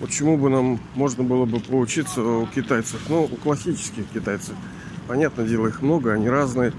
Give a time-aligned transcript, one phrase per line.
[0.00, 3.00] Вот чему бы нам можно было бы поучиться у китайцев?
[3.08, 4.54] Ну, у классических китайцев.
[5.08, 6.72] Понятное дело, их много, они разные.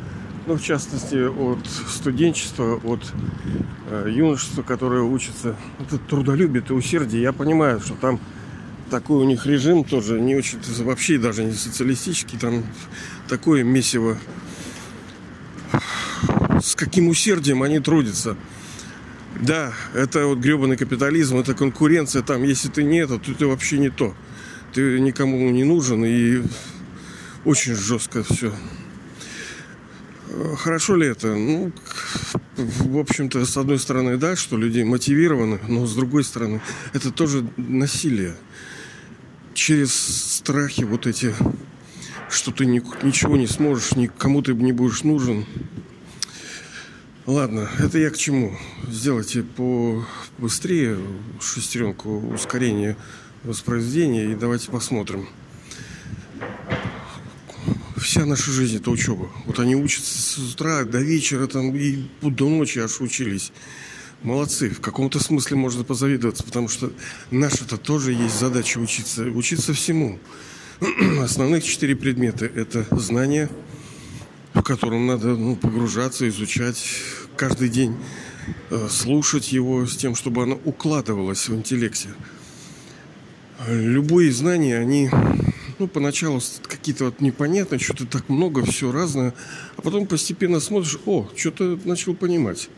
[0.48, 3.02] Ну, в частности, от студенчества, от
[3.90, 5.56] э, юношества, которое учится.
[5.80, 7.22] Это трудолюбие, это усердие.
[7.22, 8.20] Я понимаю, что там
[8.90, 12.38] такой у них режим тоже не очень, вообще даже не социалистический.
[12.40, 12.64] Там
[13.28, 14.18] такое месиво.
[16.64, 18.38] С каким усердием они трудятся.
[19.36, 22.44] Да, это вот гребаный капитализм, это конкуренция там.
[22.44, 24.16] Если ты не это, то ты вообще не то.
[24.74, 26.44] Ты никому не нужен и
[27.46, 28.54] очень жестко все.
[30.58, 31.34] Хорошо ли это?
[31.36, 31.72] Ну,
[32.56, 36.62] в общем-то, с одной стороны, да, что люди мотивированы, но с другой стороны,
[36.94, 38.36] это тоже насилие.
[39.54, 41.34] Через страхи вот эти,
[42.30, 45.46] что ты ничего не сможешь, никому ты не будешь нужен.
[47.30, 48.58] Ладно, это я к чему?
[48.88, 50.98] Сделайте побыстрее
[51.40, 52.98] шестеренку ускорения
[53.44, 55.30] воспроизведения и давайте посмотрим.
[57.98, 59.30] Вся наша жизнь это учеба.
[59.46, 63.52] Вот они учатся с утра до вечера там и до ночи аж учились.
[64.24, 64.72] Молодцы.
[64.72, 66.92] В каком-то смысле можно позавидоваться, потому что
[67.30, 69.26] наша-то тоже есть задача учиться.
[69.26, 70.18] Учиться всему.
[71.22, 73.52] Основных четыре предмета– это знания,
[74.56, 76.84] в котором надо ну, погружаться, изучать
[77.40, 77.96] каждый день,
[78.70, 82.10] э, слушать его с тем, чтобы оно укладывалось в интеллекте.
[83.70, 85.10] Любые знания, они
[85.80, 89.34] ну, поначалу какие-то вот непонятные, что-то так много, все разное,
[89.78, 92.70] а потом постепенно смотришь, о, что-то начал понимать.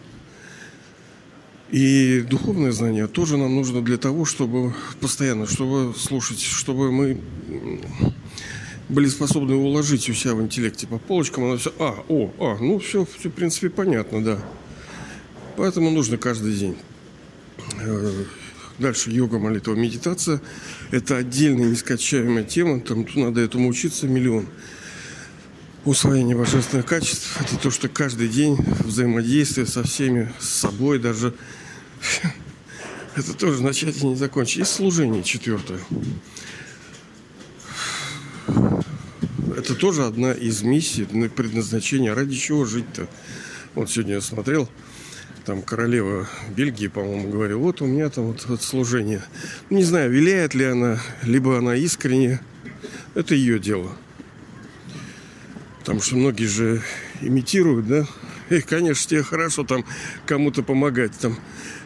[1.72, 7.20] И духовное знание тоже нам нужно для того, чтобы постоянно, чтобы слушать, чтобы мы
[8.92, 12.78] были способны уложить у себя в интеллекте по полочкам, оно все, а, о, а, ну
[12.80, 14.44] все, все, в принципе, понятно, да.
[15.56, 16.78] Поэтому нужно каждый день.
[17.80, 18.26] Э,
[18.80, 20.42] дальше йога, молитва, медитация.
[20.92, 24.48] Это отдельная нескачаемая тема, там надо этому учиться миллион.
[25.86, 31.34] Усвоение божественных качеств– это то, что каждый день взаимодействие со всеми, с собой даже.
[33.16, 34.60] Это тоже начать и не закончить.
[34.60, 35.80] И служение четвертое.
[39.62, 42.14] Это тоже одна из миссий, предназначения.
[42.14, 43.08] Ради чего жить-то?
[43.74, 44.70] Вот сегодня я смотрел,
[45.44, 49.24] там королева Бельгии, по-моему, говорила, вот у меня там вот, вот служение.
[49.72, 52.40] Не знаю, виляет ли она, либо она искренне.
[53.16, 53.92] Это ее дело.
[55.80, 56.84] Потому что многие же
[57.22, 58.06] имитируют, да?
[58.52, 59.84] И, конечно, тебе хорошо там
[60.28, 61.40] кому-то помогать, там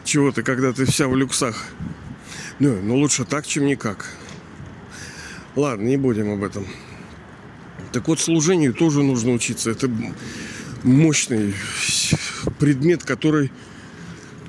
[0.04, 1.64] чего-то, когда ты вся в люксах.
[2.58, 4.04] Ну, но лучше так, чем никак.
[5.54, 6.66] Ладно, не будем об этом.
[7.96, 9.70] Так вот, служению тоже нужно учиться.
[9.70, 9.90] Это
[10.82, 11.54] мощный
[12.58, 13.50] предмет, который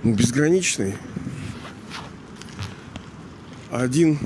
[0.04, 0.96] ну, безграничный.
[3.72, 4.20] Один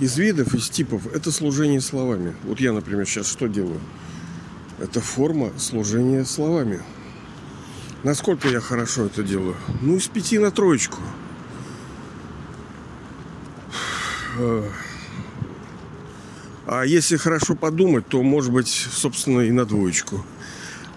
[0.00, 2.34] из видов, из типов, это служение словами.
[2.42, 3.78] Вот я, например, сейчас что делаю?
[4.80, 6.82] Это форма служения словами.
[8.02, 9.54] Насколько я хорошо это делаю?
[9.82, 10.98] Ну, из пяти на троечку.
[16.76, 20.26] А если хорошо подумать, то, может быть, собственно, и на двоечку.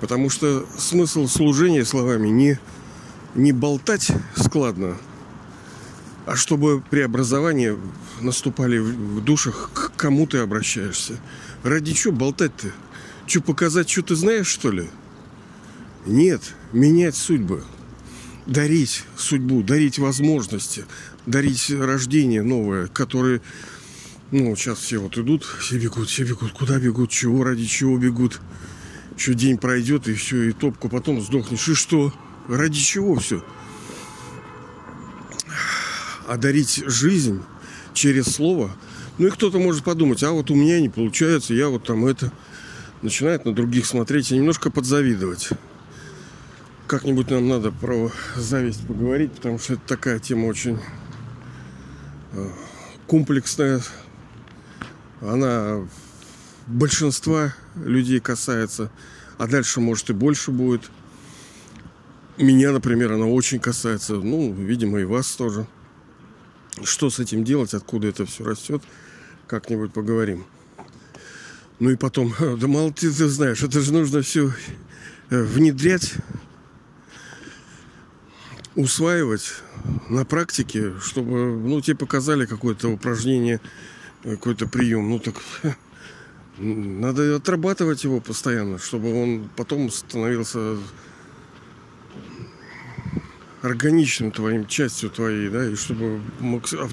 [0.02, 2.60] Потому что смысл служения словами не,
[3.36, 4.98] не болтать складно,
[6.26, 7.78] а чтобы преобразования
[8.22, 11.20] наступали в душах, к кому ты обращаешься.
[11.62, 12.72] Ради чего болтать-то?
[13.28, 14.90] Что, показать, что ты знаешь, что ли?
[16.08, 17.64] Нет, менять судьбы.
[18.48, 20.86] Дарить судьбу, дарить возможности,
[21.28, 23.42] дарить рождение новое, которое
[24.32, 26.52] ну, сейчас все вот идут, все бегут, все бегут.
[26.52, 28.42] Куда бегут, чего, ради чего бегут.
[29.18, 31.68] Еще день пройдет, и все, и топку потом сдохнешь.
[31.70, 32.14] И что?
[32.48, 33.44] Ради чего все?
[36.28, 37.42] А дарить жизнь
[37.94, 38.76] через слово.
[39.18, 42.32] Ну и кто-то может подумать, а вот у меня не получается, я вот там это...
[43.04, 45.50] Начинает на других смотреть и немножко подзавидовать.
[46.88, 50.80] Как-нибудь нам надо про зависть поговорить, потому что это такая тема очень
[52.34, 52.50] э,
[53.06, 53.84] комплексная,
[55.22, 55.88] она
[56.68, 58.92] большинства людей касается,
[59.38, 60.90] а дальше, может, и больше будет.
[62.38, 65.66] Меня, например, она очень касается, ну, видимо, и вас тоже.
[66.84, 68.84] Что с этим делать, откуда это все растет,
[69.48, 70.46] как-нибудь поговорим.
[71.80, 74.52] Ну и потом, да мало ты, ты знаешь, это же нужно все
[75.32, 76.14] э, внедрять,
[78.76, 79.54] усваивать
[80.10, 83.60] на практике, чтобы, ну, тебе показали какое-то упражнение–
[84.36, 85.10] какой-то прием.
[85.10, 85.36] Ну так
[86.58, 90.78] надо отрабатывать его постоянно, чтобы он потом становился
[93.62, 96.22] органичным твоим, частью твоей, да, и чтобы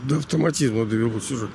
[0.04, 1.48] до автоматизма довелось уже.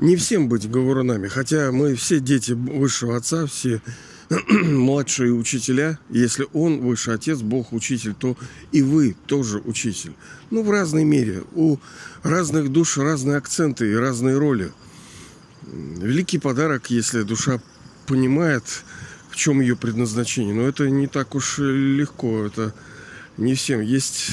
[0.00, 3.80] Не всем быть говорунами, хотя мы все дети высшего отца, все
[4.48, 5.98] младшие учителя.
[6.10, 8.36] Если он высший отец, Бог учитель, то
[8.70, 10.14] и вы тоже учитель.
[10.50, 11.42] Ну, в разной мере.
[11.52, 11.78] У
[12.22, 14.72] разных душ разные акценты и разные роли.
[15.62, 17.60] Великий подарок, если душа
[18.06, 18.64] понимает,
[19.30, 20.54] в чем ее предназначение.
[20.54, 22.44] Но это не так уж легко.
[22.44, 22.74] Это
[23.36, 23.80] не всем.
[23.80, 24.32] Есть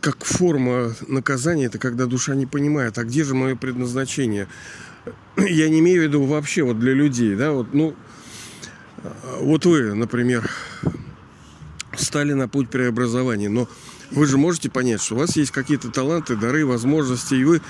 [0.00, 4.48] как форма наказания, это когда душа не понимает, а где же мое предназначение.
[5.36, 7.94] Я не имею в виду вообще вот для людей, да, вот, ну,
[9.40, 10.50] вот вы, например,
[11.96, 13.68] стали на путь преобразования, но
[14.10, 17.60] вы же можете понять, что у вас есть какие-то таланты, дары, возможности, и вы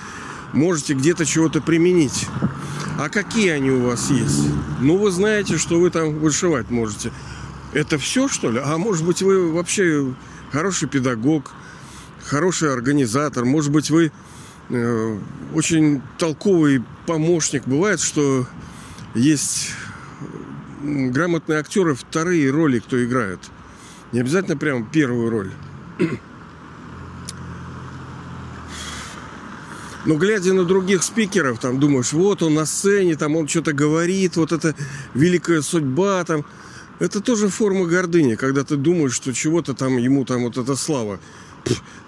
[0.52, 2.26] можете где-то чего-то применить.
[2.98, 4.48] А какие они у вас есть?
[4.80, 7.12] Ну, вы знаете, что вы там вышивать можете.
[7.72, 8.60] Это все, что ли?
[8.64, 10.14] А может быть, вы вообще
[10.52, 11.52] хороший педагог,
[12.24, 14.10] хороший организатор, может быть, вы
[14.70, 17.66] очень толковый помощник.
[17.66, 18.46] Бывает, что
[19.14, 19.70] есть
[20.82, 23.40] грамотные актеры вторые роли, кто играет.
[24.12, 25.50] Не обязательно прям первую роль.
[30.06, 34.36] Но глядя на других спикеров, там думаешь, вот он на сцене, там он что-то говорит,
[34.36, 34.74] вот это
[35.14, 36.44] великая судьба, там.
[36.98, 41.20] Это тоже форма гордыни, когда ты думаешь, что чего-то там ему там вот эта слава.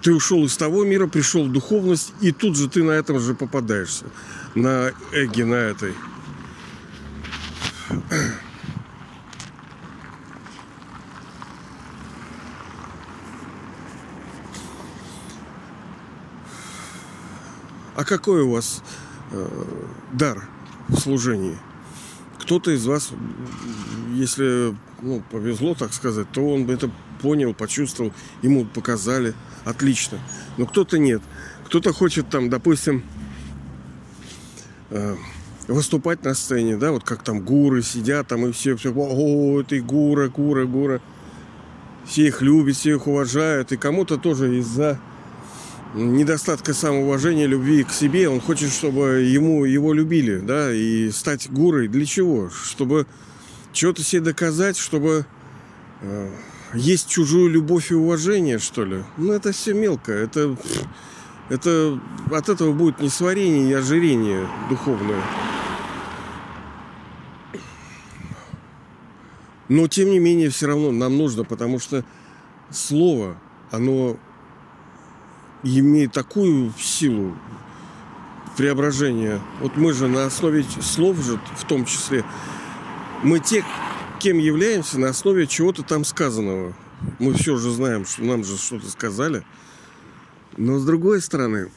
[0.01, 3.33] Ты ушел из того мира, пришел в духовность, и тут же ты на этом же
[3.33, 4.05] попадаешься.
[4.55, 5.93] На эге, на этой.
[17.95, 18.81] А какой у вас
[19.31, 19.47] э,
[20.13, 20.47] дар
[20.87, 21.57] в служении?
[22.39, 23.11] Кто-то из вас,
[24.13, 26.89] если ну, повезло, так сказать, то он бы это
[27.21, 28.11] понял, почувствовал,
[28.41, 29.35] ему показали,
[29.65, 30.19] отлично.
[30.57, 31.21] Но кто-то нет.
[31.65, 33.03] Кто-то хочет там, допустим,
[34.89, 35.15] э,
[35.67, 39.81] выступать на сцене, да, вот как там гуры сидят там и все, все, о, ты
[39.81, 41.01] гура, гура, гура.
[42.05, 43.71] Все их любят, все их уважают.
[43.71, 44.99] И кому-то тоже из-за
[45.93, 51.87] недостатка самоуважения, любви к себе, он хочет, чтобы ему его любили, да, и стать гурой.
[51.87, 52.49] Для чего?
[52.49, 53.07] Чтобы
[53.73, 55.25] чего-то себе доказать, чтобы
[56.01, 56.29] э,
[56.73, 59.03] есть чужую любовь и уважение, что ли.
[59.17, 60.11] Ну, это все мелко.
[60.11, 60.55] Это,
[61.49, 61.99] это
[62.31, 65.21] от этого будет несварение и ожирение духовное.
[69.67, 72.03] Но, тем не менее, все равно нам нужно, потому что
[72.69, 73.37] слово,
[73.71, 74.17] оно
[75.63, 77.37] имеет такую силу
[78.57, 79.39] преображения.
[79.61, 82.25] Вот мы же на основе слов же, в том числе,
[83.23, 83.63] мы те,
[84.21, 86.75] кем являемся на основе чего-то там сказанного.
[87.17, 89.43] Мы все же знаем, что нам же что-то сказали.
[90.57, 91.71] Но с другой стороны,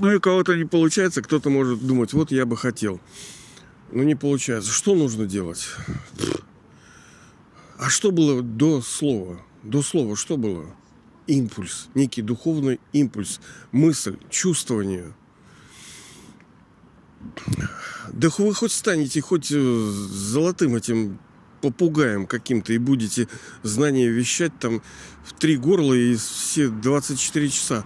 [0.00, 3.00] ну и кого-то не получается, кто-то может думать, вот я бы хотел.
[3.92, 4.72] Но не получается.
[4.72, 5.68] Что нужно делать?
[7.78, 9.40] А что было до слова?
[9.62, 10.66] До слова что было?
[11.28, 15.14] Импульс, некий духовный импульс, мысль, чувствование.
[18.12, 21.18] Да вы хоть станете хоть э, золотым этим
[21.64, 23.26] попугаем каким-то и будете
[23.62, 24.82] знания вещать там
[25.24, 27.84] в три горла и все 24 часа.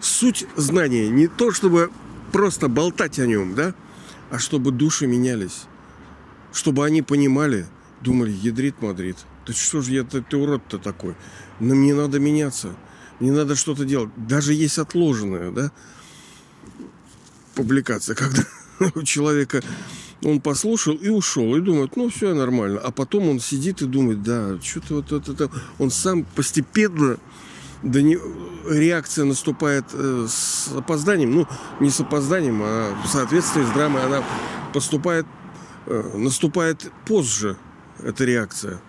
[0.00, 1.90] Суть знания не то, чтобы
[2.32, 3.74] просто болтать о нем, да,
[4.30, 5.64] а чтобы души менялись.
[6.50, 7.66] Чтобы они понимали,
[8.00, 9.18] думали, ядрит Мадрид.
[9.46, 11.14] Да что же я, ты, ты урод-то такой?
[11.60, 12.74] Но мне надо меняться.
[13.18, 14.08] Мне надо что-то делать.
[14.16, 15.72] Даже есть отложенная, да,
[17.54, 18.44] публикация, когда
[18.94, 19.62] у человека
[20.24, 22.80] он послушал и ушел, и думает, ну, все нормально.
[22.82, 25.50] А потом он сидит и думает, да, что-то вот это, это.
[25.78, 27.16] Он сам постепенно,
[27.82, 28.18] да не,
[28.68, 31.46] реакция наступает э, с опозданием, ну,
[31.80, 34.22] не с опозданием, а в соответствии с драмой она
[34.74, 35.26] поступает,
[35.86, 37.56] э, наступает позже,
[38.02, 38.80] эта реакция.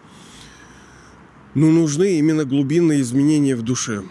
[1.54, 4.04] Но нужны именно глубинные изменения в душе.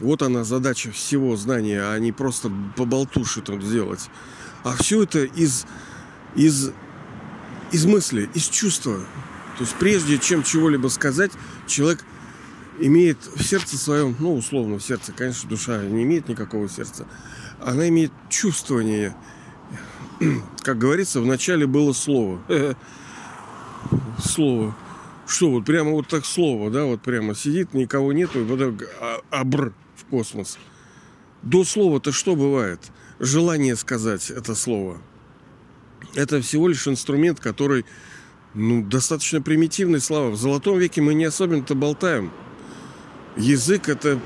[0.00, 4.10] Вот она задача всего знания, а не просто по болтуши там сделать.
[4.62, 5.64] А все это из
[6.36, 6.70] из,
[7.72, 8.98] из мысли, из чувства.
[9.58, 11.32] То есть прежде чем чего-либо сказать,
[11.66, 12.04] человек
[12.78, 17.06] имеет в сердце своем, ну, условно, в сердце, конечно, душа не имеет никакого сердца,
[17.60, 19.16] она имеет чувствование.
[20.62, 22.40] Как говорится, вначале было слово.
[24.22, 24.76] Слово.
[25.26, 28.88] Что вот прямо вот так слово, да, вот прямо сидит, никого нету, и вот так
[29.00, 30.58] а, абр в космос.
[31.42, 32.80] До слова-то что бывает?
[33.18, 34.98] Желание сказать это слово–
[36.14, 37.84] Это всего лишь инструмент, который
[38.54, 40.30] ну, достаточно примитивный, слава.
[40.30, 42.30] В золотом веке мы не особенно-то болтаем.
[43.36, 44.18] Язык это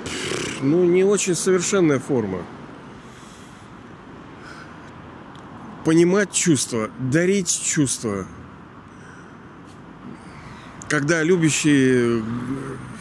[0.62, 2.44] ну, не очень совершенная форма.
[5.84, 8.26] Понимать чувства, дарить чувства.
[10.88, 12.22] Когда любящие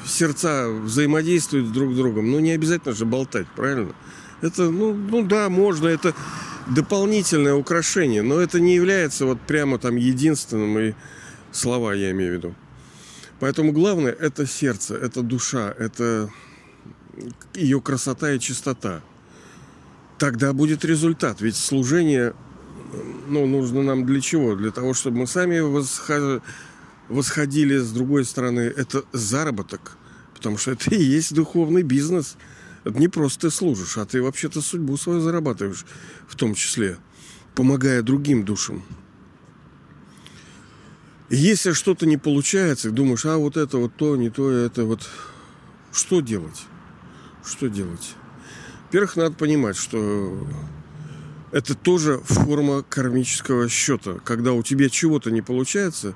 [0.06, 3.94] сердца взаимодействуют друг с другом, ну не обязательно же болтать, правильно?
[4.42, 6.16] Это, ну, ну да, можно, это
[6.74, 10.94] дополнительное украшение, но это не является вот прямо там единственным и
[11.52, 12.56] слова я имею в виду.
[13.40, 16.30] Поэтому главное это сердце, это душа, это
[17.54, 19.02] ее красота и чистота.
[20.18, 21.42] Тогда будет результат.
[21.42, 22.34] Ведь служение
[23.28, 24.56] ну, нужно нам для чего?
[24.56, 25.60] Для того, чтобы мы сами
[27.08, 28.62] восходили с другой стороны.
[28.62, 29.98] Это заработок.
[30.34, 32.38] Потому что это и есть духовный бизнес.
[32.98, 35.86] Не просто ты служишь, а ты вообще-то судьбу свою зарабатываешь
[36.28, 36.98] в том числе,
[37.56, 38.84] помогая другим душам.
[41.30, 45.08] Если что-то не получается, думаешь, а вот это вот то, не то, это вот...
[45.92, 46.64] Что делать?
[47.46, 48.16] Что делать?
[48.86, 50.48] Во-первых, надо понимать, что
[51.52, 54.20] это тоже форма кармического счета.
[54.24, 56.16] Когда у тебя чего-то не получается,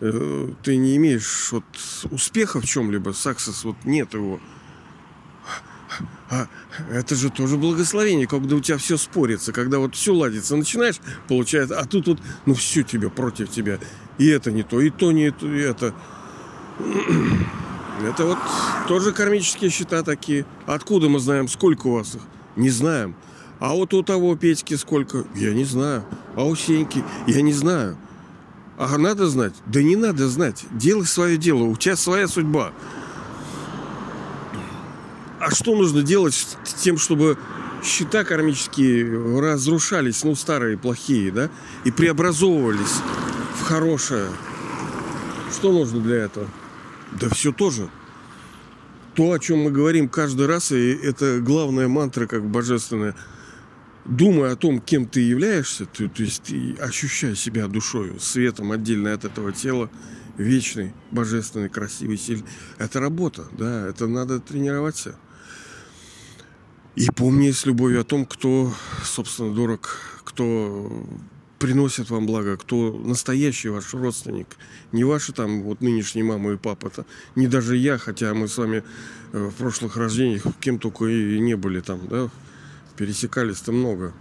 [0.00, 1.64] э, ты не имеешь вот
[2.10, 4.40] успеха в чем-либо, саксес, вот нет его.
[6.34, 6.48] А
[6.90, 10.96] это же тоже благословение, когда у тебя все спорится, когда вот все ладится, начинаешь,
[11.28, 13.78] получается, а тут вот, ну все тебе против тебя.
[14.18, 15.94] И это не то, и то не то, и это.
[18.04, 18.38] Это вот
[18.88, 20.44] тоже кармические счета такие.
[20.66, 22.22] Откуда мы знаем, сколько у вас их?
[22.56, 23.14] Не знаем.
[23.60, 25.24] А вот у того Петьки сколько?
[25.36, 26.04] Я не знаю.
[26.34, 27.04] А у Сеньки?
[27.28, 27.96] Я не знаю.
[28.76, 29.54] А надо знать?
[29.66, 30.66] Да не надо знать.
[30.72, 31.62] Делай свое дело.
[31.62, 32.72] У тебя своя судьба.
[35.44, 37.36] А что нужно делать с тем, чтобы
[37.82, 41.50] счета кармические разрушались, ну, старые, плохие, да,
[41.84, 43.02] и преобразовывались
[43.58, 44.30] в хорошее?
[45.52, 46.48] Что нужно для этого?
[47.20, 47.90] Да все тоже.
[49.14, 53.14] То, о чем мы говорим каждый раз, и это главная мантра, как божественная.
[54.06, 59.12] Думая о том, кем ты являешься, ты, то есть ты ощущай себя душой, светом отдельно
[59.12, 59.90] от этого тела,
[60.38, 62.46] вечный, божественный, красивый, сильный.
[62.78, 65.18] Это работа, да, это надо тренироваться.
[66.96, 68.72] И помни с любовью о том, кто,
[69.02, 71.04] собственно, дорог, кто
[71.58, 74.46] приносит вам благо, кто настоящий ваш родственник.
[74.92, 78.58] Не ваши там вот нынешние мама и папа, это не даже я, хотя мы с
[78.58, 78.84] вами
[79.32, 82.28] э, в прошлых рождениях кем только и не были там, да,
[82.96, 84.12] пересекались-то много.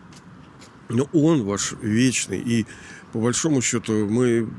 [0.89, 2.65] Но он ваш вечный, и
[3.11, 4.49] по большому счету мы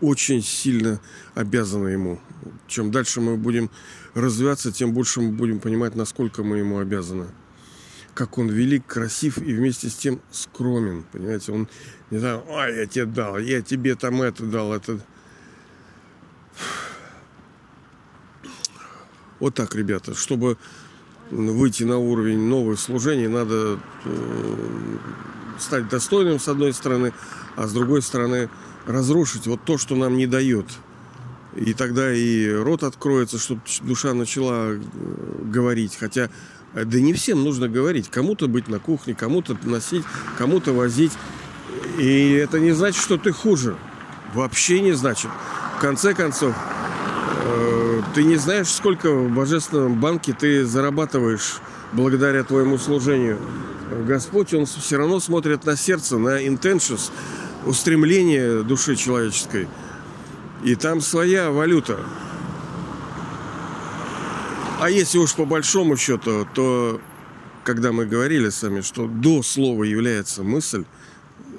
[0.00, 1.00] очень сильно
[1.34, 2.20] обязаны ему.
[2.66, 3.70] Чем дальше мы будем
[4.14, 7.26] развиваться, тем больше мы будем понимать, насколько мы ему обязаны.
[8.14, 11.04] Как он велик, красив и вместе с тем скромен.
[11.12, 11.68] Понимаете, он
[12.10, 15.00] не знаю, а я тебе дал, я тебе там это дал, это.
[19.38, 20.56] Вот так, ребята, чтобы
[21.30, 24.96] выйти на уровень новых служений, надо э,
[25.58, 27.12] стать достойным с одной стороны,
[27.54, 28.48] а с другой стороны
[28.86, 30.66] разрушить вот то, что нам не дает–
[31.56, 34.78] и тогда и рот откроется, чтобы душа начала э,
[35.44, 35.96] говорить.
[35.98, 36.28] Хотя,
[36.74, 38.10] э, да не всем нужно говорить.
[38.10, 40.04] Кому-то быть на кухне, кому-то носить,
[40.36, 41.12] кому-то возить.
[41.98, 43.76] И это не значит, что ты хуже.
[44.34, 45.30] Вообще не значит.
[45.78, 46.54] В конце концов,
[47.44, 51.60] э, ты не знаешь, сколько в божественном банке ты зарабатываешь
[51.92, 53.38] благодаря твоему служению.
[54.06, 57.10] Господь, Он все равно смотрит на сердце, на intentions,
[57.64, 59.68] устремление души человеческой–
[60.64, 62.00] и там своя валюта.
[64.80, 67.00] А если уж по большому счету, то
[67.64, 70.84] когда мы говорили с вами, что до слова является мысль,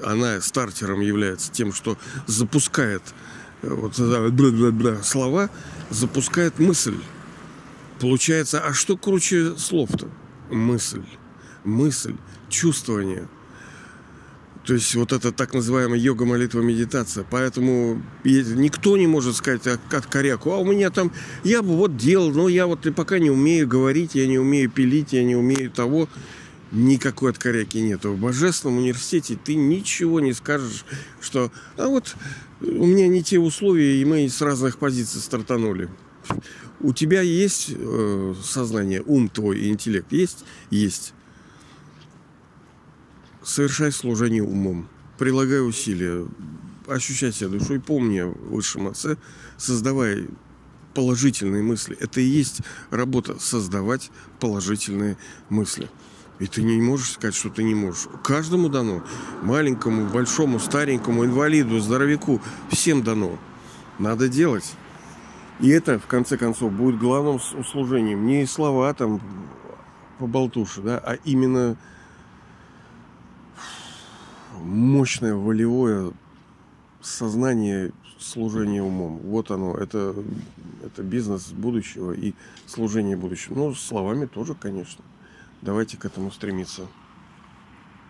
[0.03, 3.01] она стартером является тем, что запускает
[3.63, 5.49] э, вот -бла, слова,
[5.89, 6.97] запускает мысль.
[7.99, 10.07] Получается, а что круче слов-то?
[10.51, 11.03] Мысль.
[11.63, 12.15] Мысль,
[12.49, 13.27] чувствование–
[14.67, 17.25] то есть вот это так называемая йога, молитва, медитация.
[17.29, 21.13] Поэтому никто не может сказать от коряку, а у меня там,
[21.45, 25.13] я бы вот делал, но я вот пока не умею говорить, я не умею пилить,
[25.13, 26.09] я не умею того.
[26.73, 28.11] Никакой откоряки нету.
[28.11, 30.83] В Божественном университете ты ничего не скажешь,
[31.21, 32.17] что а вот
[32.59, 35.87] у меня не те условия, и мы с разных позиций стартанули.
[36.81, 40.11] У тебя есть э, сознание, ум твой интеллект?
[40.11, 40.43] Есть?
[40.71, 41.13] Есть
[43.47, 46.27] совершай служение умом, прилагай усилия,
[46.85, 49.17] ощущай себя душой, помни о высшем отце,
[49.57, 50.27] создавай
[50.93, 51.95] положительные мысли.
[51.99, 52.61] Это и есть
[52.91, 55.17] работа создавать положительные
[55.49, 55.89] мысли.
[56.39, 58.07] И ты не можешь сказать, что ты не можешь.
[58.23, 59.03] Каждому дано.
[59.41, 62.41] Маленькому, большому, старенькому, инвалиду, здоровяку.
[62.69, 63.39] Всем дано.
[63.97, 64.73] Надо делать.
[65.59, 68.27] И это, в конце концов, будет главным служением.
[68.27, 69.19] Не слова там
[70.19, 71.77] по болтуши, да, а именно
[74.57, 76.11] мощное волевое
[77.01, 79.17] сознание служения умом.
[79.17, 79.75] Вот оно.
[79.75, 80.15] Это,
[80.83, 82.33] это бизнес будущего и
[82.65, 83.55] служение будущего.
[83.55, 85.03] Ну, словами тоже, конечно.
[85.61, 86.87] Давайте к этому стремиться.